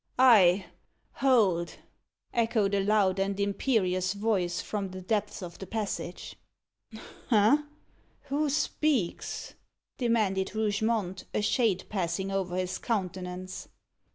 "Ay, 0.17 0.65
hold!" 1.17 1.75
echoed 2.33 2.73
a 2.73 2.83
loud 2.83 3.19
and 3.19 3.39
imperious 3.39 4.13
voice 4.13 4.59
from 4.59 4.89
the 4.89 5.01
depths 5.01 5.43
of 5.43 5.59
the 5.59 5.67
passage. 5.67 6.35
"Ha! 7.27 7.67
who 8.23 8.49
speaks?" 8.49 9.53
demanded 9.99 10.55
Rougemont, 10.55 11.25
a 11.35 11.41
shade 11.43 11.83
passing 11.87 12.31
over 12.31 12.55
his 12.55 12.79
countenance. 12.79 13.67